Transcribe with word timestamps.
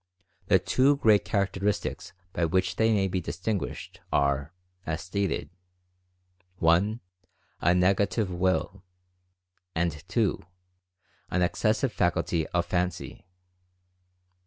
The 0.47 0.57
two 0.57 0.95
great 0.97 1.23
characteristics 1.25 2.11
by 2.33 2.45
which 2.45 2.77
they 2.77 2.91
may 2.91 3.07
be 3.07 3.21
dis 3.21 3.37
tinguished 3.37 3.99
are, 4.11 4.51
as 4.83 5.03
stated, 5.03 5.51
(i) 6.59 6.99
A 7.59 7.75
NEGATIVE 7.75 8.31
WILL, 8.31 8.83
and 9.75 10.03
(2) 10.07 10.41
an 11.29 11.43
excessive 11.43 11.93
faculty 11.93 12.47
of 12.47 12.65
Fancy. 12.65 13.27